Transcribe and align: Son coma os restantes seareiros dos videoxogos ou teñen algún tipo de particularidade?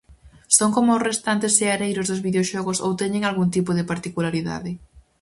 Son 0.57 0.69
coma 0.75 0.97
os 0.97 1.05
restantes 1.09 1.55
seareiros 1.59 2.07
dos 2.07 2.23
videoxogos 2.27 2.77
ou 2.85 2.91
teñen 3.01 3.23
algún 3.25 3.49
tipo 3.55 3.71
de 3.77 3.87
particularidade? 3.91 4.71